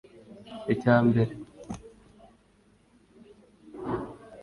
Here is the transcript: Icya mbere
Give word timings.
Icya 0.73 0.95
mbere 1.07 1.33